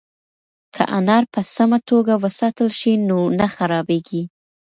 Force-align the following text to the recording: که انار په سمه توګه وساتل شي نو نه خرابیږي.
که 0.75 0.83
انار 0.97 1.23
په 1.33 1.41
سمه 1.55 1.79
توګه 1.89 2.13
وساتل 2.23 2.69
شي 2.79 2.93
نو 3.07 3.19
نه 3.39 3.47
خرابیږي. 3.55 4.23